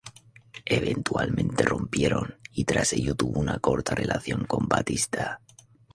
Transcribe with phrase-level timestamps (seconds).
[0.65, 5.41] Eventualmente rompieron, y tras ello tuvo una corta relación con Batista.